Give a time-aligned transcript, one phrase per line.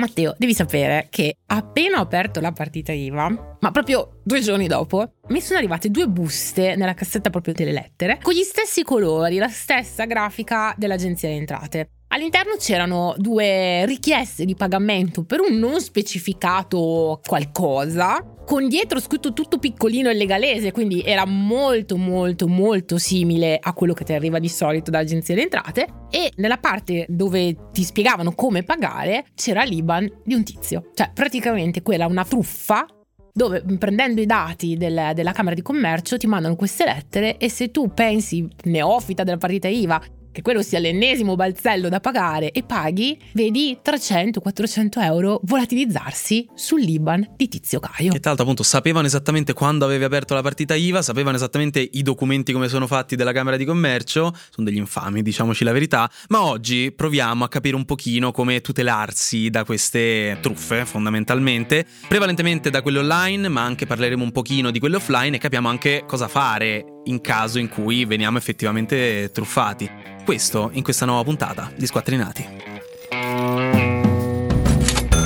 [0.00, 5.12] Matteo, devi sapere che appena ho aperto la partita IVA, ma proprio due giorni dopo,
[5.28, 9.48] mi sono arrivate due buste nella cassetta proprio delle lettere, con gli stessi colori, la
[9.48, 11.90] stessa grafica dell'Agenzia delle Entrate.
[12.12, 19.58] All'interno c'erano due richieste di pagamento per un non specificato qualcosa, con dietro scritto tutto
[19.58, 24.48] piccolino e legalese, quindi era molto molto molto simile a quello che ti arriva di
[24.48, 25.86] solito dall'agenzia delle entrate.
[26.10, 31.82] E nella parte dove ti spiegavano come pagare c'era l'IBAN di un tizio, cioè praticamente
[31.82, 32.86] quella una truffa
[33.32, 37.70] dove prendendo i dati del, della Camera di Commercio ti mandano queste lettere e se
[37.70, 40.02] tu pensi neofita della partita IVA
[40.32, 47.48] che quello sia l'ennesimo balzello da pagare e paghi, vedi 300-400 euro volatilizzarsi sull'Iban di
[47.48, 48.12] Tizio Caio.
[48.12, 52.02] E tra l'altro appunto sapevano esattamente quando avevi aperto la partita IVA, sapevano esattamente i
[52.02, 56.42] documenti come sono fatti della Camera di Commercio, sono degli infami diciamoci la verità, ma
[56.42, 62.98] oggi proviamo a capire un pochino come tutelarsi da queste truffe fondamentalmente, prevalentemente da quelle
[62.98, 67.20] online, ma anche parleremo un pochino di quelle offline e capiamo anche cosa fare in
[67.20, 69.90] caso in cui veniamo effettivamente truffati.
[70.24, 72.46] Questo in questa nuova puntata di Squattrinati.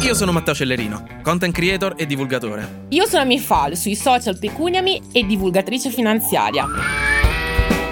[0.03, 2.87] Io sono Matteo Cellerino, content creator e divulgatore.
[2.91, 6.67] Io sono Mifal, sui social Pecuniami e divulgatrice finanziaria.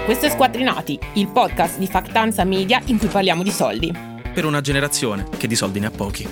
[0.05, 3.91] Questo è Squattrinati, il podcast di Factanza Media in cui parliamo di soldi.
[4.33, 6.27] Per una generazione che di soldi ne ha pochi.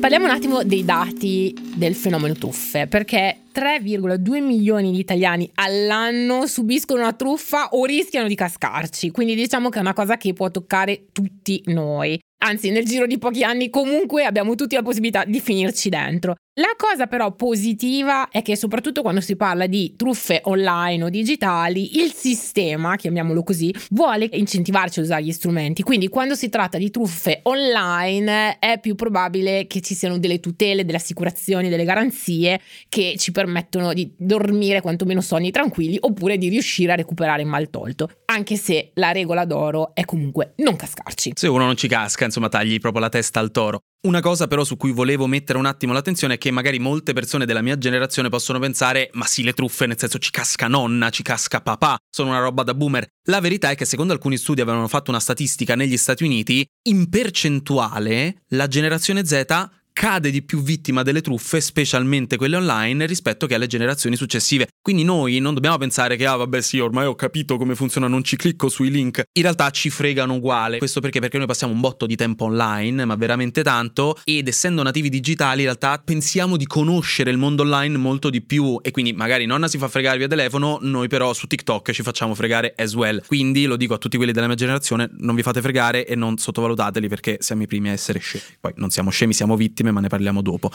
[0.00, 7.00] Parliamo un attimo dei dati del fenomeno truffe, perché 3,2 milioni di italiani all'anno subiscono
[7.00, 11.06] una truffa o rischiano di cascarci, quindi diciamo che è una cosa che può toccare
[11.10, 12.16] tutti noi.
[12.44, 16.36] Anzi, nel giro di pochi anni comunque abbiamo tutti la possibilità di finirci dentro.
[16.58, 22.02] La cosa però positiva è che soprattutto quando si parla di truffe online o digitali,
[22.02, 25.84] il sistema, chiamiamolo così, vuole incentivarci a usare gli strumenti.
[25.84, 30.84] Quindi quando si tratta di truffe online è più probabile che ci siano delle tutele,
[30.84, 36.90] delle assicurazioni, delle garanzie che ci permettono di dormire quantomeno sonni tranquilli oppure di riuscire
[36.90, 38.10] a recuperare il mal tolto.
[38.24, 41.34] Anche se la regola d'oro è comunque non cascarci.
[41.36, 43.78] Se uno non ci casca, insomma, tagli proprio la testa al toro.
[44.00, 47.46] Una cosa però su cui volevo mettere un attimo l'attenzione è che magari molte persone
[47.46, 51.24] della mia generazione possono pensare ma sì le truffe nel senso ci casca nonna, ci
[51.24, 53.04] casca papà, sono una roba da boomer.
[53.24, 57.08] La verità è che secondo alcuni studi avevano fatto una statistica negli Stati Uniti, in
[57.08, 59.44] percentuale la generazione Z
[59.98, 64.68] cade di più vittima delle truffe, specialmente quelle online, rispetto che alle generazioni successive.
[64.80, 68.22] Quindi noi non dobbiamo pensare che, ah vabbè sì, ormai ho capito come funziona, non
[68.22, 69.24] ci clicco sui link.
[69.32, 70.78] In realtà ci fregano uguale.
[70.78, 71.18] Questo perché?
[71.18, 75.62] Perché noi passiamo un botto di tempo online, ma veramente tanto, ed essendo nativi digitali,
[75.62, 78.78] in realtà pensiamo di conoscere il mondo online molto di più.
[78.80, 82.36] E quindi magari nonna si fa fregare via telefono, noi però su TikTok ci facciamo
[82.36, 83.20] fregare as well.
[83.26, 86.38] Quindi lo dico a tutti quelli della mia generazione, non vi fate fregare e non
[86.38, 88.44] sottovalutateli perché siamo i primi a essere scemi.
[88.60, 90.70] Poi non siamo scemi, siamo vittime ma ne parliamo dopo.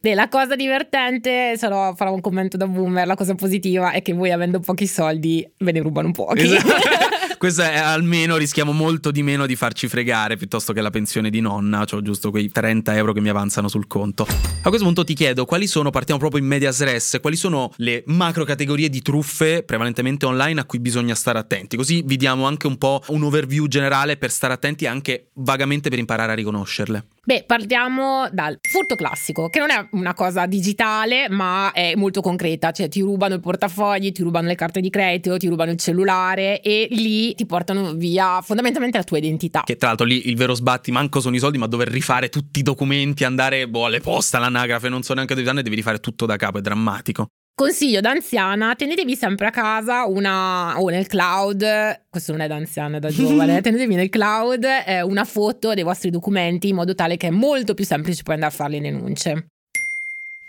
[0.00, 4.12] Beh, la cosa divertente, sarò, farò un commento da boomer, la cosa positiva è che
[4.12, 6.54] voi avendo pochi soldi ve ne rubano pochi.
[6.54, 7.22] Esatto.
[7.38, 11.40] Questo è almeno rischiamo molto di meno di farci fregare piuttosto che la pensione di
[11.40, 14.26] nonna, cioè giusto quei 30 euro che mi avanzano sul conto.
[14.62, 18.02] A questo punto ti chiedo quali sono, partiamo proprio in medias res, quali sono le
[18.06, 22.66] macro categorie di truffe prevalentemente online a cui bisogna stare attenti, così vi diamo anche
[22.66, 27.04] un po' un overview generale per stare attenti anche vagamente per imparare a riconoscerle.
[27.26, 32.70] Beh, partiamo dal furto classico, che non è una cosa digitale, ma è molto concreta,
[32.70, 36.60] cioè ti rubano i portafogli, ti rubano le carte di credito, ti rubano il cellulare
[36.60, 39.62] e lì ti portano via fondamentalmente la tua identità.
[39.64, 42.58] Che tra l'altro lì il vero sbatti manco sono i soldi, ma dover rifare tutti
[42.58, 46.26] i documenti, andare boh, alle poste, all'anagrafe, non so neanche dove andare, devi rifare tutto
[46.26, 47.28] da capo, è drammatico.
[47.56, 51.64] Consiglio da anziana, tenetevi sempre a casa una o nel cloud,
[52.10, 55.84] questo non è da anziana, è da giovane, tenetevi nel cloud eh, una foto dei
[55.84, 58.80] vostri documenti in modo tale che è molto più semplice poi andare a fare le
[58.80, 59.46] denunce.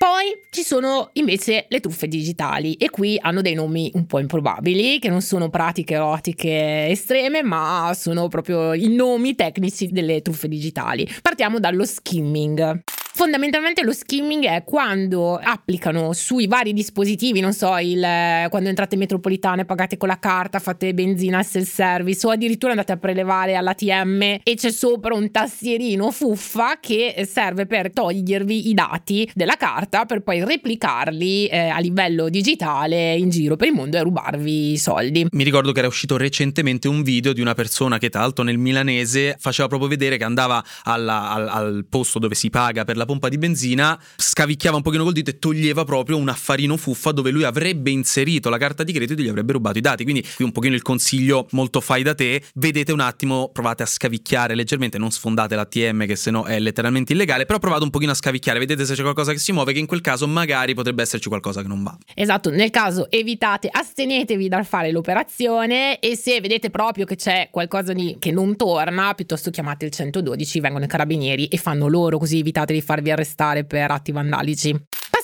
[0.06, 5.00] Poi ci sono invece le truffe digitali e qui hanno dei nomi un po' improbabili,
[5.00, 11.10] che non sono pratiche erotiche estreme, ma sono proprio i nomi tecnici delle truffe digitali.
[11.24, 12.84] Partiamo dallo skimming.
[13.18, 18.02] Fondamentalmente lo skimming è quando applicano sui vari dispositivi, non so, il,
[18.50, 22.72] quando entrate in metropolitana e pagate con la carta, fate benzina al self-service o addirittura
[22.72, 28.74] andate a prelevare all'ATM e c'è sopra un tastierino fuffa che serve per togliervi i
[28.74, 33.96] dati della carta per poi replicarli eh, a livello digitale in giro per il mondo
[33.96, 35.26] e rubarvi i soldi.
[35.32, 38.58] Mi ricordo che era uscito recentemente un video di una persona che tra l'altro nel
[38.58, 43.04] milanese faceva proprio vedere che andava alla, al, al posto dove si paga per la
[43.06, 47.12] della pompa di benzina, scavicchiava un pochino col dito e toglieva proprio un affarino fuffa
[47.12, 50.04] dove lui avrebbe inserito la carta di credito e gli avrebbe rubato i dati.
[50.04, 53.86] Quindi qui un pochino il consiglio molto fai da te, vedete un attimo, provate a
[53.86, 58.16] scavicchiare leggermente, non sfondate l'ATM che sennò è letteralmente illegale, però provate un pochino a
[58.16, 61.30] scavicchiare, vedete se c'è qualcosa che si muove, che in quel caso magari potrebbe esserci
[61.30, 61.96] qualcosa che non va.
[62.14, 67.94] Esatto, nel caso evitate, astenetevi dal fare l'operazione e se vedete proprio che c'è qualcosa
[67.94, 72.40] di, che non torna, piuttosto chiamate il 112, vengono i carabinieri e fanno loro così
[72.40, 74.74] evitate di farvi arrestare per atti vandalici.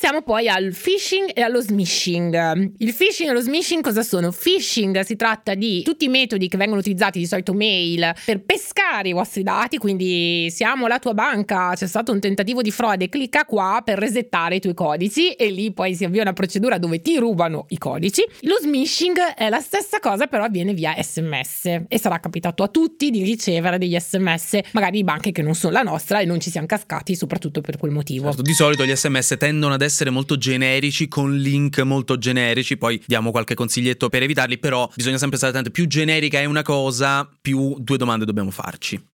[0.02, 2.74] Passiamo poi al phishing e allo smishing.
[2.80, 4.32] Il phishing e lo smishing cosa sono?
[4.32, 9.10] Phishing si tratta di tutti i metodi che vengono utilizzati di solito mail per pescare
[9.10, 13.46] i vostri dati, quindi siamo la tua banca, c'è stato un tentativo di frode, clicca
[13.46, 17.18] qua per resettare i tuoi codici e lì poi si avvia una procedura dove ti
[17.18, 18.24] rubano i codici.
[18.40, 23.12] Lo smishing è la stessa cosa però avviene via sms e sarà capitato a tutti
[23.12, 26.50] di ricevere degli sms, magari di banche che non sono la nostra e non ci
[26.50, 28.30] siamo cascati soprattutto per quel motivo.
[28.30, 32.78] Certo, di solito gli sms tendono ad essere essere molto generici con link molto generici,
[32.78, 36.62] poi diamo qualche consiglietto per evitarli, però bisogna sempre stare attenti, più generica è una
[36.62, 39.11] cosa, più due domande dobbiamo farci.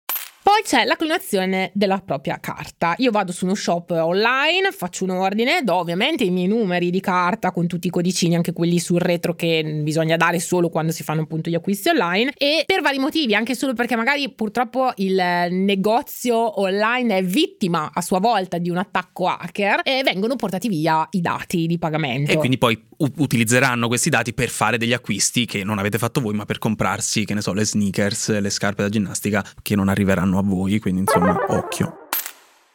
[0.43, 2.95] Poi c'è la clonazione della propria carta.
[2.97, 6.99] Io vado su uno shop online, faccio un ordine, do ovviamente i miei numeri di
[6.99, 11.01] carta con tutti i codicini, anche quelli sul retro che bisogna dare solo quando si
[11.01, 15.15] fanno appunto gli acquisti online e per vari motivi, anche solo perché magari purtroppo il
[15.49, 21.07] negozio online è vittima a sua volta di un attacco hacker e vengono portati via
[21.11, 22.31] i dati di pagamento.
[22.31, 26.33] E quindi poi utilizzeranno questi dati per fare degli acquisti che non avete fatto voi,
[26.33, 30.32] ma per comprarsi, che ne so, le sneakers, le scarpe da ginnastica che non arriveranno
[30.37, 32.07] a voi, quindi insomma, occhio.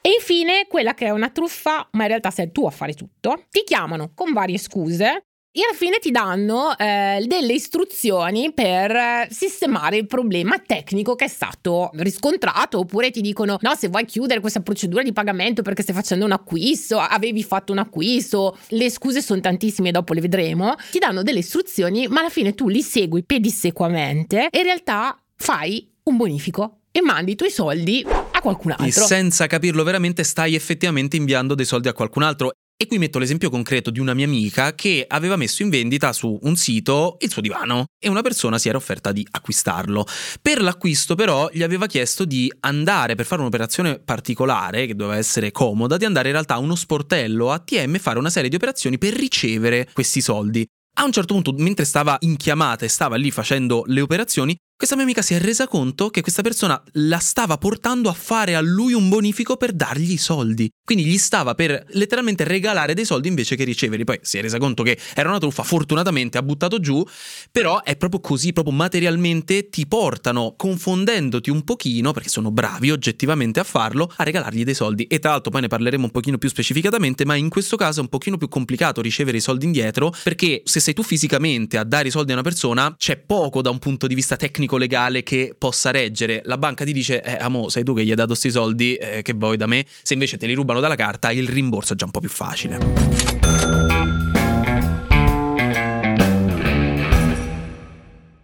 [0.01, 3.45] E infine, quella che è una truffa, ma in realtà sei tu a fare tutto,
[3.51, 9.97] ti chiamano con varie scuse e alla fine ti danno eh, delle istruzioni per sistemare
[9.97, 14.61] il problema tecnico che è stato riscontrato oppure ti dicono no se vuoi chiudere questa
[14.61, 19.41] procedura di pagamento perché stai facendo un acquisto avevi fatto un acquisto le scuse sono
[19.41, 24.49] tantissime dopo le vedremo ti danno delle istruzioni ma alla fine tu li segui pedissequamente
[24.51, 28.87] e in realtà fai un bonifico e mandi i tuoi soldi a qualcun altro.
[28.87, 32.53] E senza capirlo veramente stai effettivamente inviando dei soldi a qualcun altro.
[32.81, 36.39] E qui metto l'esempio concreto di una mia amica che aveva messo in vendita su
[36.43, 40.07] un sito il suo divano e una persona si era offerta di acquistarlo.
[40.41, 45.51] Per l'acquisto però gli aveva chiesto di andare per fare un'operazione particolare che doveva essere
[45.51, 48.97] comoda, di andare in realtà a uno sportello ATM e fare una serie di operazioni
[48.97, 50.65] per ricevere questi soldi.
[51.01, 54.95] A un certo punto, mentre stava in chiamata e stava lì facendo le operazioni, questa
[54.95, 58.61] mia amica si è resa conto che questa persona la stava portando a fare a
[58.61, 60.71] lui un bonifico per dargli i soldi.
[60.85, 64.05] Quindi gli stava per letteralmente regalare dei soldi invece che riceverli.
[64.05, 67.05] Poi si è resa conto che era una truffa, fortunatamente ha buttato giù,
[67.51, 73.59] però è proprio così, proprio materialmente ti portano, confondendoti un pochino, perché sono bravi oggettivamente
[73.59, 75.09] a farlo, a regalargli dei soldi.
[75.09, 78.03] E tra l'altro poi ne parleremo un pochino più specificatamente, ma in questo caso è
[78.03, 82.07] un pochino più complicato ricevere i soldi indietro, perché se sei tu fisicamente a dare
[82.07, 85.55] i soldi a una persona, c'è poco da un punto di vista tecnico legale che
[85.57, 86.43] possa reggere.
[86.45, 89.23] La banca ti dice, eh, amo, sei tu che gli hai dato questi soldi, eh,
[89.23, 89.85] che vuoi da me?
[90.03, 92.79] Se invece te li rubano dalla carta, il rimborso è già un po' più facile.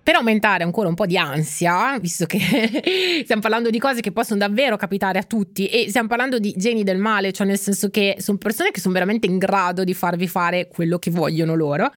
[0.04, 2.38] Per aumentare ancora un po' di ansia, visto che
[3.24, 6.84] stiamo parlando di cose che possono davvero capitare a tutti e stiamo parlando di geni
[6.84, 10.28] del male, cioè nel senso che sono persone che sono veramente in grado di farvi
[10.28, 11.90] fare quello che vogliono loro,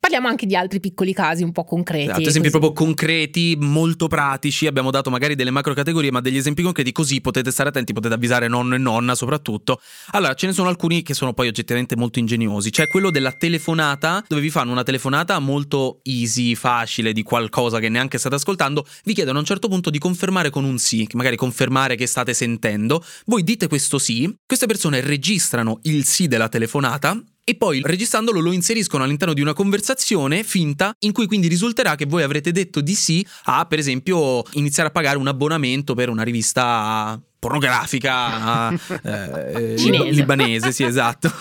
[0.00, 2.04] Parliamo anche di altri piccoli casi un po' concreti.
[2.04, 2.58] Esatto, esempi così.
[2.60, 4.66] proprio concreti, molto pratici.
[4.68, 8.14] Abbiamo dato magari delle macro categorie, ma degli esempi concreti, così potete stare attenti, potete
[8.14, 9.80] avvisare nonno e nonna soprattutto.
[10.12, 12.70] Allora, ce ne sono alcuni che sono poi oggettivamente molto ingegnosi.
[12.70, 17.88] C'è quello della telefonata, dove vi fanno una telefonata molto easy, facile, di qualcosa che
[17.88, 18.86] neanche state ascoltando.
[19.02, 22.34] Vi chiedono a un certo punto di confermare con un sì, magari confermare che state
[22.34, 23.04] sentendo.
[23.26, 28.52] Voi dite questo sì, queste persone registrano il sì della telefonata e poi registrandolo lo
[28.52, 32.94] inseriscono all'interno di una conversazione finta in cui quindi risulterà che voi avrete detto di
[32.94, 38.70] sì a per esempio iniziare a pagare un abbonamento per una rivista pornografica
[39.02, 39.76] eh,
[40.10, 41.32] libanese, sì esatto.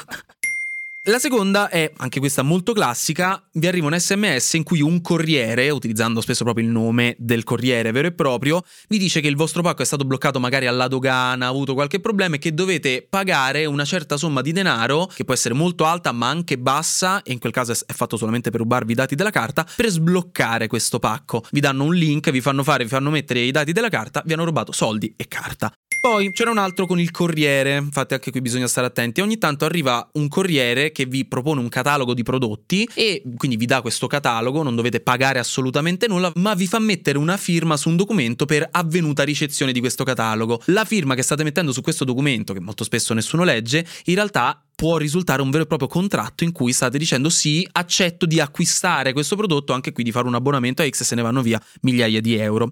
[1.09, 5.69] La seconda è, anche questa molto classica, vi arriva un sms in cui un corriere,
[5.69, 9.61] utilizzando spesso proprio il nome del corriere vero e proprio, vi dice che il vostro
[9.61, 13.63] pacco è stato bloccato magari alla dogana, ha avuto qualche problema e che dovete pagare
[13.63, 17.39] una certa somma di denaro, che può essere molto alta ma anche bassa, e in
[17.39, 21.41] quel caso è fatto solamente per rubarvi i dati della carta, per sbloccare questo pacco.
[21.51, 24.33] Vi danno un link, vi fanno fare, vi fanno mettere i dati della carta, vi
[24.33, 25.71] hanno rubato soldi e carta.
[25.99, 29.21] Poi c'era un altro con il corriere, infatti anche qui bisogna stare attenti.
[29.21, 33.65] Ogni tanto arriva un corriere che vi propone un catalogo di prodotti e quindi vi
[33.65, 37.89] dà questo catalogo, non dovete pagare assolutamente nulla, ma vi fa mettere una firma su
[37.89, 40.61] un documento per avvenuta ricezione di questo catalogo.
[40.65, 44.61] La firma che state mettendo su questo documento, che molto spesso nessuno legge, in realtà
[44.75, 49.11] può risultare un vero e proprio contratto in cui state dicendo sì, accetto di acquistare
[49.11, 51.61] questo prodotto, anche qui di fare un abbonamento a X e se ne vanno via
[51.81, 52.69] migliaia di euro.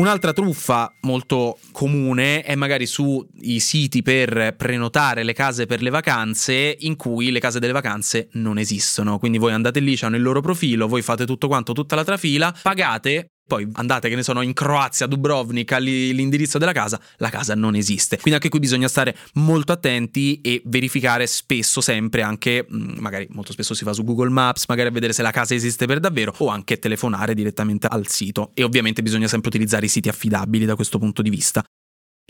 [0.00, 3.26] Un'altra truffa molto comune è magari sui
[3.58, 8.56] siti per prenotare le case per le vacanze in cui le case delle vacanze non
[8.56, 9.18] esistono.
[9.18, 12.56] Quindi voi andate lì, hanno il loro profilo, voi fate tutto quanto, tutta la trafila,
[12.62, 17.74] pagate poi andate, che ne sono, in Croazia, Dubrovnik, l'indirizzo della casa, la casa non
[17.74, 18.14] esiste.
[18.14, 23.50] Quindi anche qui bisogna stare molto attenti e verificare spesso, sempre anche, mm, magari molto
[23.50, 26.32] spesso si va su Google Maps, magari a vedere se la casa esiste per davvero,
[26.38, 28.52] o anche telefonare direttamente al sito.
[28.54, 31.64] E ovviamente bisogna sempre utilizzare i siti affidabili da questo punto di vista.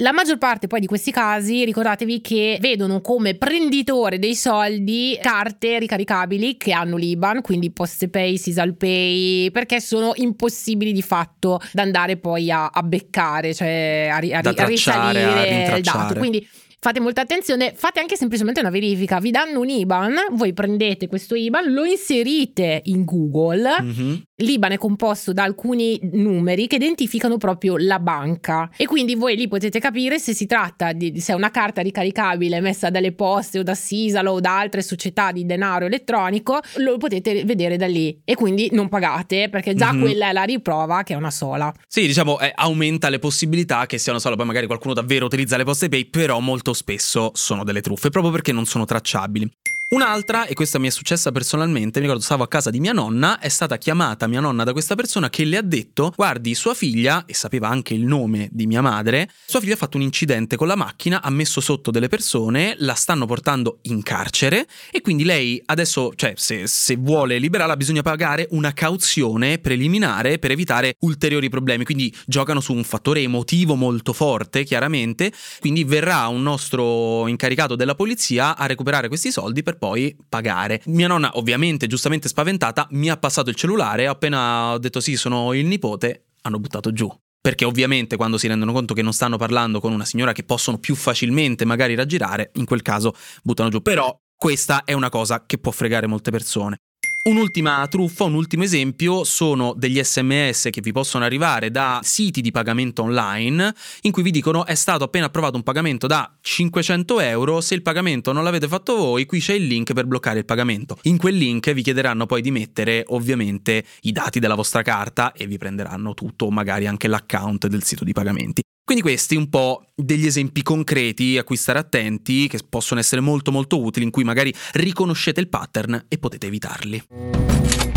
[0.00, 5.78] La maggior parte poi di questi casi, ricordatevi che vedono come prenditore dei soldi carte
[5.78, 12.50] ricaricabili che hanno l'IBAN, quindi PostePay, SisalPay, perché sono impossibili di fatto da andare poi
[12.50, 16.14] a, a beccare, cioè a, a, a risalire il dato.
[16.14, 21.08] Quindi fate molta attenzione, fate anche semplicemente una verifica, vi danno un IBAN, voi prendete
[21.08, 24.14] questo IBAN, lo inserite in Google, mm-hmm.
[24.40, 29.48] l'IBAN è composto da alcuni numeri che identificano proprio la banca e quindi voi lì
[29.48, 33.62] potete capire se si tratta di se è una carta ricaricabile messa dalle poste o
[33.62, 38.34] da Sisalo o da altre società di denaro elettronico, lo potete vedere da lì e
[38.34, 40.02] quindi non pagate perché già mm-hmm.
[40.02, 41.72] quella è la riprova che è una sola.
[41.86, 45.56] Sì, diciamo eh, aumenta le possibilità che sia una sola, poi magari qualcuno davvero utilizza
[45.56, 49.50] le poste pay, però molto molto spesso sono delle truffe, proprio perché non sono tracciabili.
[49.92, 53.40] Un'altra, e questa mi è successa personalmente, mi ricordo stavo a casa di mia nonna,
[53.40, 57.24] è stata chiamata mia nonna da questa persona che le ha detto, guardi, sua figlia,
[57.26, 60.68] e sapeva anche il nome di mia madre, sua figlia ha fatto un incidente con
[60.68, 65.60] la macchina, ha messo sotto delle persone, la stanno portando in carcere e quindi lei
[65.66, 71.82] adesso, cioè se, se vuole liberarla bisogna pagare una cauzione preliminare per evitare ulteriori problemi,
[71.82, 77.96] quindi giocano su un fattore emotivo molto forte, chiaramente, quindi verrà un nostro incaricato della
[77.96, 80.82] polizia a recuperare questi soldi per poi pagare.
[80.84, 85.54] Mia nonna, ovviamente, giustamente spaventata, mi ha passato il cellulare, appena ho detto sì, sono
[85.54, 87.10] il nipote, hanno buttato giù.
[87.40, 90.76] Perché ovviamente quando si rendono conto che non stanno parlando con una signora che possono
[90.76, 93.80] più facilmente magari raggirare, in quel caso buttano giù.
[93.80, 96.76] Però questa è una cosa che può fregare molte persone.
[97.22, 102.50] Un'ultima truffa, un ultimo esempio, sono degli sms che vi possono arrivare da siti di
[102.50, 107.60] pagamento online in cui vi dicono è stato appena approvato un pagamento da 500 euro,
[107.60, 110.96] se il pagamento non l'avete fatto voi, qui c'è il link per bloccare il pagamento.
[111.02, 115.46] In quel link vi chiederanno poi di mettere ovviamente i dati della vostra carta e
[115.46, 118.62] vi prenderanno tutto, magari anche l'account del sito di pagamenti.
[118.90, 123.52] Quindi questi un po' degli esempi concreti a cui stare attenti, che possono essere molto
[123.52, 127.89] molto utili, in cui magari riconoscete il pattern e potete evitarli.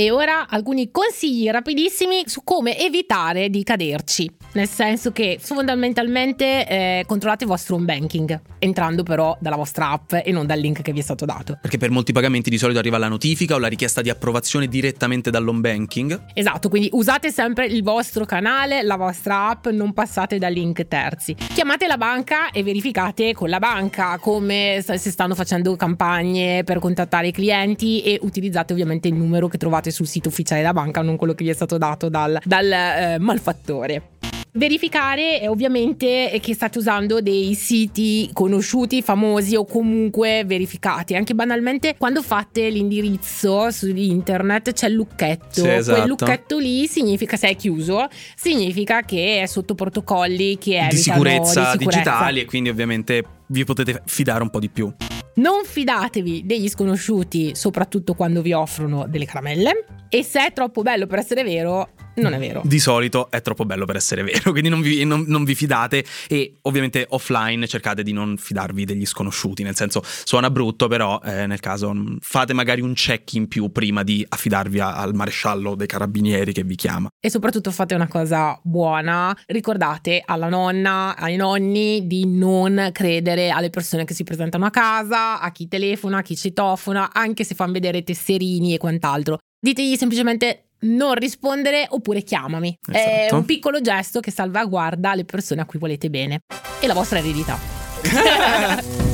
[0.00, 4.30] E ora alcuni consigli rapidissimi su come evitare di caderci.
[4.52, 10.12] Nel senso che fondamentalmente eh, controllate il vostro home banking, entrando però dalla vostra app
[10.12, 11.58] e non dal link che vi è stato dato.
[11.60, 15.30] Perché per molti pagamenti di solito arriva la notifica o la richiesta di approvazione direttamente
[15.30, 16.26] dall'home banking.
[16.32, 21.34] Esatto, quindi usate sempre il vostro canale, la vostra app, non passate da link terzi.
[21.34, 27.26] Chiamate la banca e verificate con la banca come se stanno facendo campagne per contattare
[27.26, 31.02] i clienti e utilizzate ovviamente il numero che trovate trovate sul sito ufficiale della banca,
[31.02, 34.10] non quello che vi è stato dato dal, dal eh, malfattore.
[34.50, 41.14] Verificare ovviamente che state usando dei siti conosciuti, famosi o comunque verificati.
[41.14, 45.60] Anche banalmente quando fate l'indirizzo su internet c'è il lucchetto.
[45.60, 45.98] Sì, esatto.
[45.98, 50.96] Quel lucchetto lì significa, se è chiuso, significa che è sotto protocolli che è di
[50.96, 54.92] sicurezza, di sicurezza digitali e quindi ovviamente vi potete fidare un po' di più.
[55.38, 59.84] Non fidatevi degli sconosciuti, soprattutto quando vi offrono delle caramelle.
[60.08, 61.90] E se è troppo bello per essere vero,
[62.22, 62.62] non è vero.
[62.64, 66.04] Di solito è troppo bello per essere vero, quindi non vi, non, non vi, fidate
[66.28, 71.46] e ovviamente offline cercate di non fidarvi degli sconosciuti, nel senso suona brutto, però eh,
[71.46, 75.74] nel caso mm, fate magari un check in più prima di affidarvi a, al maresciallo
[75.74, 77.08] dei carabinieri che vi chiama.
[77.20, 83.70] E soprattutto fate una cosa buona, ricordate alla nonna, ai nonni di non credere alle
[83.70, 87.72] persone che si presentano a casa, a chi telefona, a chi citofona, anche se fanno
[87.72, 89.38] vedere tesserini e quant'altro.
[89.60, 92.78] Ditegli semplicemente non rispondere oppure chiamami.
[92.86, 93.08] Esatto.
[93.08, 96.40] È un piccolo gesto che salvaguarda le persone a cui volete bene
[96.80, 97.58] e la vostra eredità.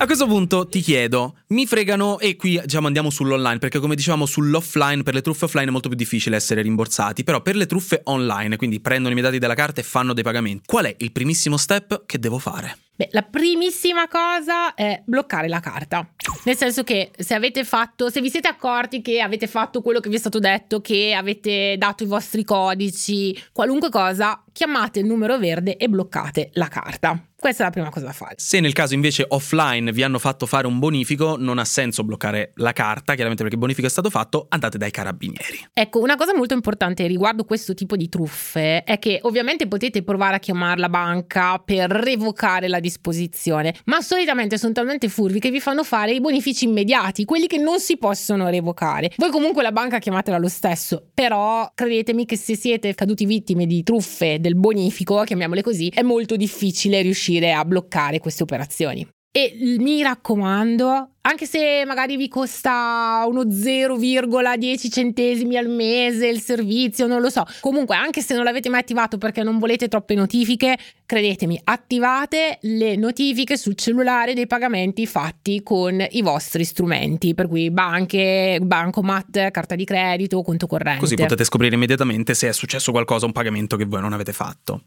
[0.00, 4.24] A questo punto ti chiedo, mi fregano e qui diciamo andiamo sull'online perché come dicevamo
[4.24, 8.00] sull'offline per le truffe offline è molto più difficile essere rimborsati, però per le truffe
[8.04, 11.12] online, quindi prendono i miei dati della carta e fanno dei pagamenti, qual è il
[11.12, 12.78] primissimo step che devo fare?
[13.00, 16.06] Beh, la primissima cosa è bloccare la carta.
[16.44, 20.10] Nel senso che se avete fatto, se vi siete accorti che avete fatto quello che
[20.10, 25.38] vi è stato detto, che avete dato i vostri codici, qualunque cosa, chiamate il numero
[25.38, 27.24] verde e bloccate la carta.
[27.40, 28.34] Questa è la prima cosa da fare.
[28.36, 32.52] Se nel caso invece offline vi hanno fatto fare un bonifico, non ha senso bloccare
[32.56, 35.68] la carta, chiaramente perché il bonifico è stato fatto, andate dai carabinieri.
[35.72, 40.36] Ecco, una cosa molto importante riguardo questo tipo di truffe è che ovviamente potete provare
[40.36, 45.60] a chiamare la banca per revocare la disposizione, ma solitamente sono talmente furbi che vi
[45.60, 49.10] fanno fare i bonifici immediati, quelli che non si possono revocare.
[49.16, 53.82] Voi comunque la banca chiamatela lo stesso, però credetemi che se siete caduti vittime di
[53.82, 59.06] truffe del bonifico, chiamiamole così, è molto difficile riuscire a bloccare queste operazioni.
[59.32, 67.06] E mi raccomando, anche se magari vi costa uno 0,10 centesimi al mese il servizio,
[67.06, 67.44] non lo so.
[67.60, 72.96] Comunque, anche se non l'avete mai attivato perché non volete troppe notifiche, credetemi, attivate le
[72.96, 79.76] notifiche sul cellulare dei pagamenti fatti con i vostri strumenti, per cui banche, bancomat, carta
[79.76, 80.98] di credito, conto corrente.
[80.98, 84.86] Così potete scoprire immediatamente se è successo qualcosa, un pagamento che voi non avete fatto.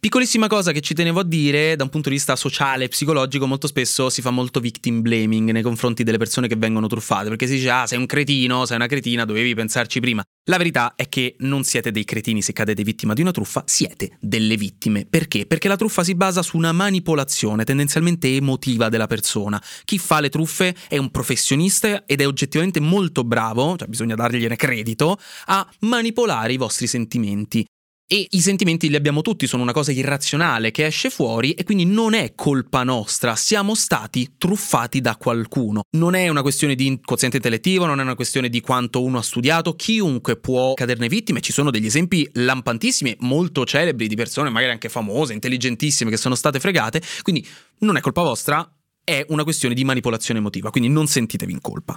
[0.00, 3.46] Piccolissima cosa che ci tenevo a dire, da un punto di vista sociale e psicologico,
[3.46, 7.46] molto spesso si fa molto victim blaming nei confronti delle persone che vengono truffate, perché
[7.46, 10.22] si dice, ah, sei un cretino, sei una cretina, dovevi pensarci prima.
[10.48, 14.16] La verità è che non siete dei cretini se cadete vittima di una truffa, siete
[14.20, 15.04] delle vittime.
[15.04, 15.44] Perché?
[15.44, 19.62] Perché la truffa si basa su una manipolazione tendenzialmente emotiva della persona.
[19.84, 24.56] Chi fa le truffe è un professionista ed è oggettivamente molto bravo, cioè bisogna dargliene
[24.56, 27.66] credito, a manipolare i vostri sentimenti.
[28.12, 31.84] E i sentimenti li abbiamo tutti, sono una cosa irrazionale che esce fuori e quindi
[31.84, 35.82] non è colpa nostra, siamo stati truffati da qualcuno.
[35.92, 39.22] Non è una questione di quoziente intellettivo, non è una questione di quanto uno ha
[39.22, 44.72] studiato, chiunque può caderne vittime, ci sono degli esempi lampantissimi, molto celebri di persone magari
[44.72, 47.46] anche famose, intelligentissime che sono state fregate, quindi
[47.78, 48.68] non è colpa vostra,
[49.04, 51.96] è una questione di manipolazione emotiva, quindi non sentitevi in colpa.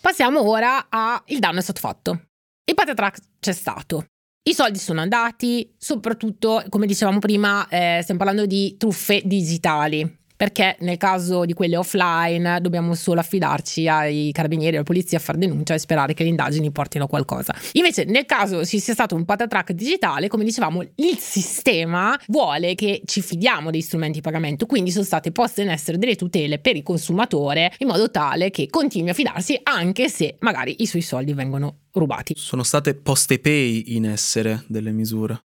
[0.00, 2.20] Passiamo ora a il danno è stato fatto.
[2.64, 4.06] Il patatrack c'è stato.
[4.44, 10.18] I soldi sono andati, soprattutto, come dicevamo prima, eh, stiamo parlando di truffe digitali.
[10.36, 15.38] Perché nel caso di quelle offline dobbiamo solo affidarci ai carabinieri, alla polizia a fare
[15.38, 17.54] denuncia e sperare che le indagini portino qualcosa.
[17.74, 23.02] Invece, nel caso ci sia stato un patatrack digitale, come dicevamo, il sistema vuole che
[23.04, 26.74] ci fidiamo dei strumenti di pagamento, quindi sono state poste in essere delle tutele per
[26.74, 31.32] il consumatore in modo tale che continui a fidarsi anche se magari i suoi soldi
[31.32, 32.34] vengono rubati.
[32.36, 35.44] Sono state poste pay in essere delle misure.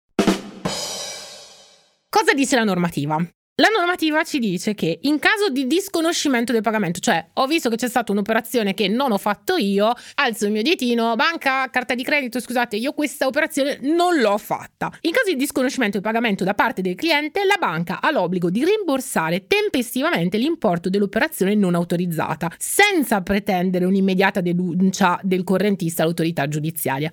[2.10, 3.18] Cosa dice la normativa?
[3.58, 7.76] La normativa ci dice che in caso di disconoscimento del pagamento, cioè ho visto che
[7.76, 12.02] c'è stata un'operazione che non ho fatto io, alzo il mio dietino, banca, carta di
[12.02, 14.92] credito, scusate, io questa operazione non l'ho fatta.
[15.02, 18.66] In caso di disconoscimento del pagamento da parte del cliente, la banca ha l'obbligo di
[18.66, 27.12] rimborsare tempestivamente l'importo dell'operazione non autorizzata, senza pretendere un'immediata denuncia del correntista all'autorità giudiziaria.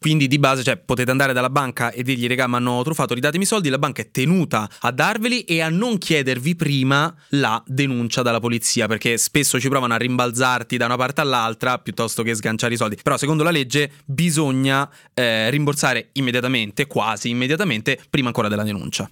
[0.00, 3.44] Quindi di base, cioè, potete andare dalla banca e dirgli, regà, mi hanno truffato, ridatemi
[3.44, 8.22] i soldi, la banca è tenuta a darveli e a non chiedervi prima la denuncia
[8.22, 12.72] dalla polizia, perché spesso ci provano a rimbalzarti da una parte all'altra piuttosto che sganciare
[12.72, 12.96] i soldi.
[13.02, 19.10] Però secondo la legge bisogna eh, rimborsare immediatamente, quasi immediatamente, prima ancora della denuncia.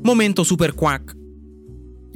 [0.00, 1.23] Momento super quack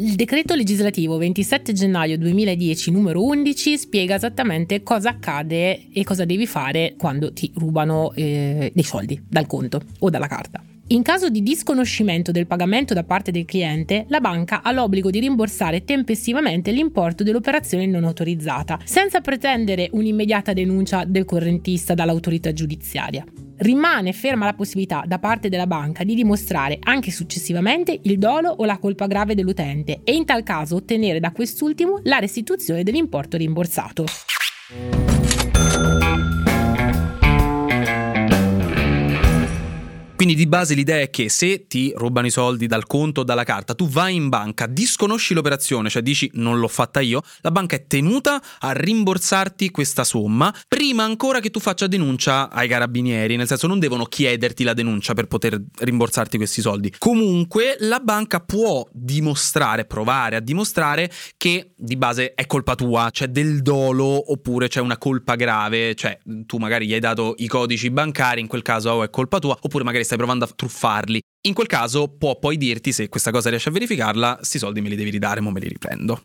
[0.00, 6.46] il decreto legislativo 27 gennaio 2010 numero 11 spiega esattamente cosa accade e cosa devi
[6.46, 10.62] fare quando ti rubano eh, dei soldi dal conto o dalla carta.
[10.90, 15.18] In caso di disconoscimento del pagamento da parte del cliente, la banca ha l'obbligo di
[15.18, 23.24] rimborsare tempestivamente l'importo dell'operazione non autorizzata, senza pretendere un'immediata denuncia del correntista dall'autorità giudiziaria
[23.58, 28.64] rimane ferma la possibilità da parte della banca di dimostrare anche successivamente il dolo o
[28.64, 34.04] la colpa grave dell'utente e in tal caso ottenere da quest'ultimo la restituzione dell'importo rimborsato.
[40.18, 43.44] Quindi di base l'idea è che se ti rubano i soldi dal conto o dalla
[43.44, 47.76] carta, tu vai in banca, disconosci l'operazione, cioè dici non l'ho fatta io, la banca
[47.76, 53.46] è tenuta a rimborsarti questa somma prima ancora che tu faccia denuncia ai carabinieri, nel
[53.46, 56.92] senso non devono chiederti la denuncia per poter rimborsarti questi soldi.
[56.98, 63.28] Comunque la banca può dimostrare, provare a dimostrare che di base è colpa tua, c'è
[63.28, 67.88] del dolo oppure c'è una colpa grave, cioè tu magari gli hai dato i codici
[67.90, 71.20] bancari, in quel caso oh, è colpa tua, oppure magari stai provando a truffarli.
[71.46, 74.88] In quel caso può poi dirti se questa cosa riesce a verificarla, sti soldi me
[74.88, 76.22] li devi ridare, mo me li riprendo.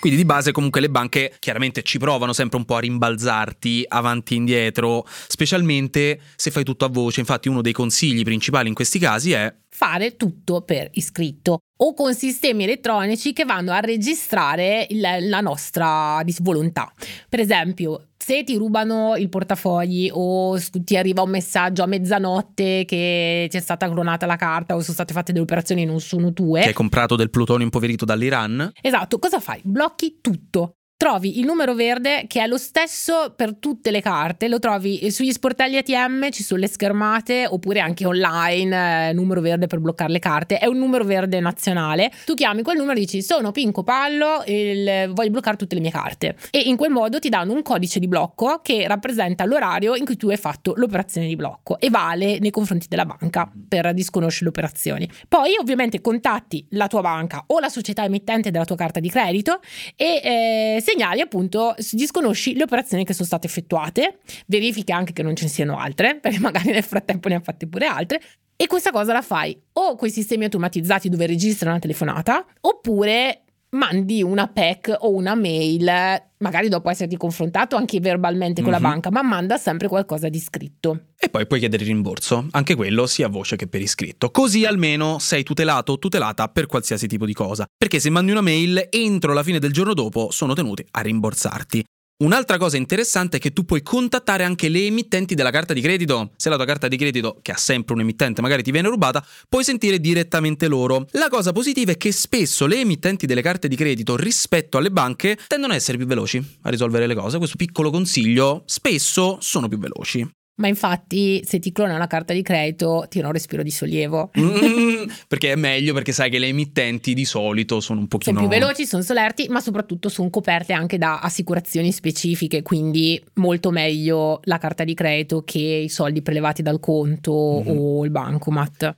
[0.00, 4.34] Quindi di base comunque le banche chiaramente ci provano sempre un po' a rimbalzarti avanti
[4.34, 7.18] e indietro, specialmente se fai tutto a voce.
[7.18, 12.12] Infatti uno dei consigli principali in questi casi è fare tutto per iscritto o con
[12.12, 16.92] sistemi elettronici che vanno a registrare il, la nostra volontà.
[17.28, 23.46] Per esempio, se ti rubano il portafogli o ti arriva un messaggio a mezzanotte che
[23.48, 26.32] ti è stata clonata la carta o sono state fatte delle operazioni e non sono
[26.32, 26.62] tue.
[26.62, 28.72] Che hai comprato del plutonio impoverito dall'Iran.
[28.80, 29.60] Esatto, cosa fai?
[29.62, 34.58] Blocchi tutto trovi il numero verde che è lo stesso per tutte le carte, lo
[34.58, 39.78] trovi sugli sportelli ATM, ci sono le schermate oppure anche online, eh, numero verde per
[39.78, 43.52] bloccare le carte, è un numero verde nazionale, tu chiami quel numero e dici sono
[43.52, 47.52] Pinco Pallo, il, voglio bloccare tutte le mie carte e in quel modo ti danno
[47.52, 51.78] un codice di blocco che rappresenta l'orario in cui tu hai fatto l'operazione di blocco
[51.78, 55.08] e vale nei confronti della banca per disconoscere le operazioni.
[55.28, 59.60] Poi ovviamente contatti la tua banca o la società emittente della tua carta di credito
[59.94, 65.36] e eh, segnali appunto, disconosci le operazioni che sono state effettuate, verifichi anche che non
[65.36, 68.20] ce ne siano altre, perché magari nel frattempo ne ha fatte pure altre,
[68.56, 73.42] e questa cosa la fai o con i sistemi automatizzati dove registrano una telefonata, oppure
[73.70, 75.90] mandi una PEC o una mail,
[76.38, 78.80] magari dopo esserti confrontato anche verbalmente con mm-hmm.
[78.80, 78.94] la mhm.
[78.94, 81.06] banca, ma manda sempre qualcosa di scritto.
[81.18, 84.30] E poi puoi chiedere il rimborso, anche quello sia a voce che per iscritto.
[84.30, 87.66] Così almeno sei tutelato o tutelata per qualsiasi tipo di cosa.
[87.76, 91.84] Perché se mandi una mail, entro la fine del giorno dopo sono tenuti a rimborsarti.
[92.20, 96.32] Un'altra cosa interessante è che tu puoi contattare anche le emittenti della carta di credito.
[96.34, 99.24] Se la tua carta di credito, che ha sempre un emittente, magari ti viene rubata,
[99.48, 101.06] puoi sentire direttamente loro.
[101.12, 105.38] La cosa positiva è che spesso le emittenti delle carte di credito rispetto alle banche
[105.46, 107.38] tendono ad essere più veloci a risolvere le cose.
[107.38, 110.28] Questo piccolo consiglio, spesso sono più veloci.
[110.58, 114.30] Ma infatti, se ti clona la carta di credito, tira un respiro di sollievo.
[114.38, 118.36] Mm, perché è meglio, perché sai che le emittenti di solito sono un pochino...
[118.36, 123.70] Sono più veloci, sono solerti, ma soprattutto sono coperte anche da assicurazioni specifiche, quindi molto
[123.70, 127.78] meglio la carta di credito che i soldi prelevati dal conto mm-hmm.
[127.78, 128.94] o il bancomat.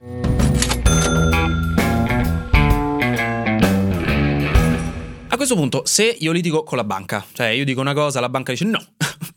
[5.29, 8.29] A questo punto, se io litigo con la banca, cioè io dico una cosa, la
[8.31, 8.83] banca dice no,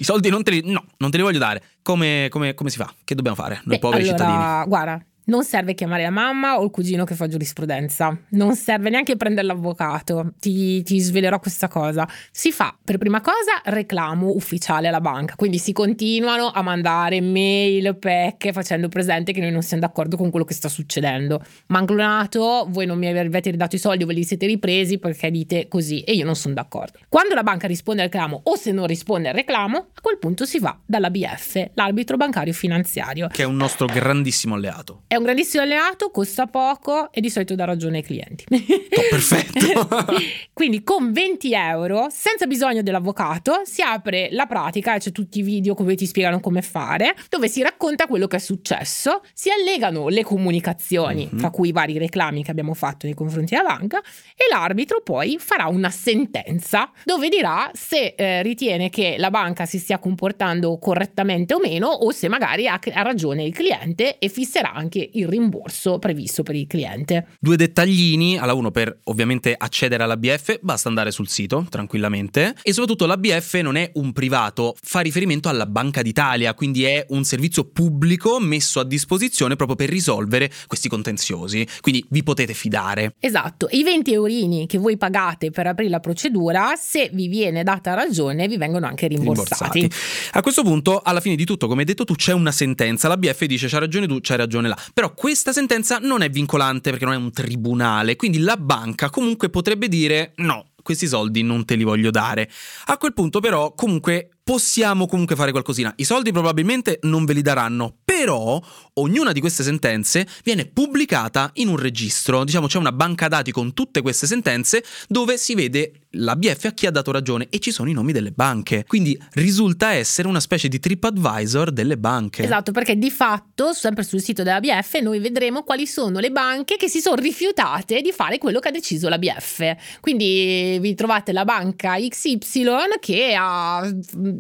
[0.04, 2.78] i soldi non te li, no, non te li voglio dare, come, come, come si
[2.78, 2.94] fa?
[3.06, 4.68] Che dobbiamo fare noi Beh, poveri allora, cittadini?
[4.68, 9.16] Guarda, non serve chiamare la mamma o il cugino che fa giurisprudenza, non serve neanche
[9.16, 12.08] prendere l'avvocato, ti, ti, svelerò questa cosa.
[12.32, 17.96] Si fa per prima cosa reclamo ufficiale alla banca, quindi si continuano a mandare mail,
[17.98, 21.42] pecche facendo presente che noi non siamo d'accordo con quello che sta succedendo.
[21.68, 26.02] Manclonato, voi non mi avete ridato i soldi ve li siete ripresi perché dite così
[26.02, 27.00] e io non sono d'accordo.
[27.08, 30.46] Quando la banca risponde al reclamo o se non risponde al reclamo, a quel punto
[30.46, 33.28] si va dalla BF, l'arbitro bancario finanziario.
[33.28, 37.54] Che è un nostro grandissimo alleato è un grandissimo alleato, costa poco e di solito
[37.54, 38.46] dà ragione ai clienti.
[38.50, 39.88] Oh, perfetto.
[40.54, 45.76] Quindi con 20 euro, senza bisogno dell'avvocato, si apre la pratica, c'è tutti i video
[45.76, 50.24] dove ti spiegano come fare, dove si racconta quello che è successo, si allegano le
[50.24, 51.38] comunicazioni, mm-hmm.
[51.38, 54.00] tra cui i vari reclami che abbiamo fatto nei confronti della banca,
[54.36, 59.78] e l'arbitro poi farà una sentenza dove dirà se eh, ritiene che la banca si
[59.78, 64.74] stia comportando correttamente o meno, o se magari ha, ha ragione il cliente e fisserà
[64.74, 67.28] anche il rimborso previsto per il cliente.
[67.40, 73.06] Due dettaglini, alla uno per ovviamente accedere all'ABF basta andare sul sito tranquillamente e soprattutto
[73.06, 78.40] l'ABF non è un privato, fa riferimento alla Banca d'Italia, quindi è un servizio pubblico
[78.40, 83.16] messo a disposizione proprio per risolvere questi contenziosi, quindi vi potete fidare.
[83.20, 87.94] Esatto, i 20 eurini che voi pagate per aprire la procedura, se vi viene data
[87.94, 89.80] ragione, vi vengono anche rimborsati.
[89.80, 90.30] rimborsati.
[90.32, 93.46] A questo punto, alla fine di tutto, come hai detto tu, c'è una sentenza, l'ABF
[93.46, 94.78] dice c'ha ragione tu, c'hai ragione là.
[94.94, 99.50] Però questa sentenza non è vincolante perché non è un tribunale, quindi la banca comunque
[99.50, 102.50] potrebbe dire no, questi soldi non te li voglio dare.
[102.86, 105.94] A quel punto però comunque possiamo comunque fare qualcosina.
[105.96, 108.62] I soldi probabilmente non ve li daranno, però
[108.96, 112.44] ognuna di queste sentenze viene pubblicata in un registro.
[112.44, 116.86] Diciamo c'è una banca dati con tutte queste sentenze dove si vede l'ABF a chi
[116.86, 118.84] ha dato ragione e ci sono i nomi delle banche.
[118.86, 122.44] Quindi risulta essere una specie di TripAdvisor delle banche.
[122.44, 126.88] Esatto, perché di fatto, sempre sul sito dell'ABF, noi vedremo quali sono le banche che
[126.88, 130.00] si sono rifiutate di fare quello che ha deciso l'ABF.
[130.02, 132.66] Quindi vi trovate la banca XY
[133.00, 133.90] che ha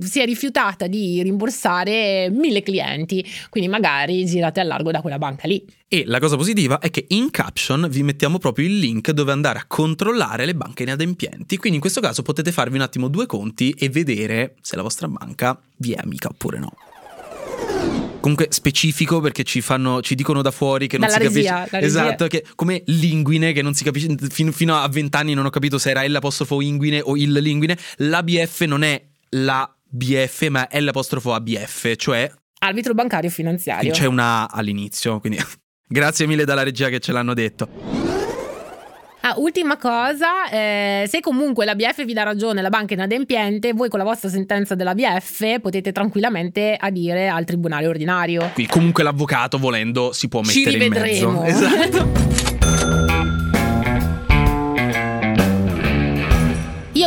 [0.01, 5.47] si è rifiutata di rimborsare mille clienti, quindi magari girate a largo da quella banca
[5.47, 5.65] lì.
[5.87, 9.59] E la cosa positiva è che in caption vi mettiamo proprio il link dove andare
[9.59, 13.71] a controllare le banche inadempienti, quindi in questo caso potete farvi un attimo due conti
[13.77, 16.73] e vedere se la vostra banca vi è amica oppure no.
[18.19, 21.75] comunque specifico perché ci fanno ci dicono da fuori che non Dalla si regia, capisce
[21.79, 21.85] regia.
[21.87, 25.77] esatto che come linguine che non si capisce fino, fino a vent'anni non ho capito
[25.77, 29.01] se era l'apostrofo inguine o il linguine l'ABF non è
[29.31, 33.91] la BF ma è l'apostrofo ABF cioè Arbitro bancario finanziario.
[33.91, 35.37] c'è una A all'inizio quindi
[35.87, 38.21] grazie mille dalla regia che ce l'hanno detto
[39.25, 43.71] Ah, ultima cosa, eh, se comunque la BF vi dà ragione, la banca è inadempiente,
[43.71, 48.49] voi con la vostra sentenza della BF potete tranquillamente adire al tribunale ordinario.
[48.53, 51.39] qui comunque l'avvocato volendo si può Ci mettere in rivedremo.
[51.41, 52.22] mezzo esatto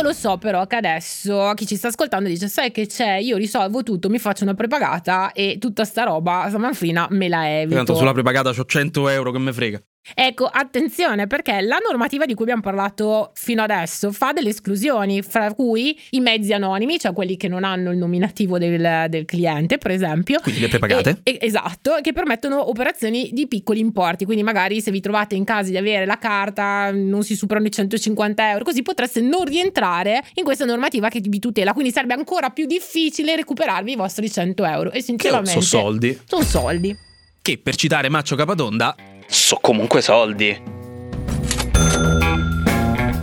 [0.07, 3.83] lo so però che adesso chi ci sta ascoltando dice sai che c'è, io risolvo
[3.83, 7.75] tutto, mi faccio una prepagata e tutta sta roba, sta me la evito.
[7.75, 9.81] tanto sulla prepagata ho 100 euro che me frega
[10.13, 15.53] Ecco, attenzione perché la normativa di cui abbiamo parlato fino adesso fa delle esclusioni, fra
[15.53, 19.91] cui i mezzi anonimi, cioè quelli che non hanno il nominativo del, del cliente, per
[19.91, 20.39] esempio.
[20.41, 24.25] quindi le prepagate E- e- esatto, che permettono operazioni di piccoli importi.
[24.25, 27.71] Quindi, magari se vi trovate in caso di avere la carta, non si superano i
[27.71, 31.73] 150 euro, così potreste non rientrare in questa normativa che vi tutela.
[31.73, 34.91] Quindi sarebbe ancora più difficile recuperarvi i vostri 100 euro.
[34.91, 36.95] E sinceramente, so soldi sono soldi.
[37.41, 38.95] che per citare Maccio Capatonda
[39.27, 40.75] so comunque soldi.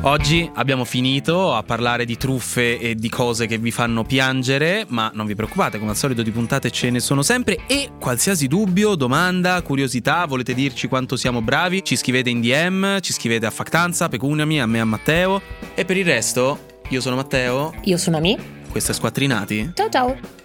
[0.06, 5.10] Oggi abbiamo finito a parlare di truffe e di cose che vi fanno piangere, ma
[5.14, 8.96] non vi preoccupate, come al solito di puntate ce ne sono sempre e qualsiasi dubbio,
[8.96, 14.10] domanda, curiosità, volete dirci quanto siamo bravi, ci scrivete in DM, ci scrivete a Factanza,
[14.10, 15.40] Pecuniami, a me a Matteo
[15.74, 16.58] e per il resto
[16.90, 18.36] io sono Matteo, Io sono Ami.
[18.70, 19.70] questo è Squattrinati.
[19.74, 20.43] Ciao ciao.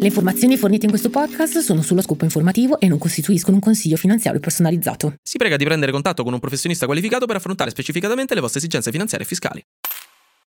[0.00, 3.96] Le informazioni fornite in questo podcast sono sullo scopo informativo e non costituiscono un consiglio
[3.96, 5.14] finanziario personalizzato.
[5.20, 8.92] Si prega di prendere contatto con un professionista qualificato per affrontare specificatamente le vostre esigenze
[8.92, 9.60] finanziarie e fiscali.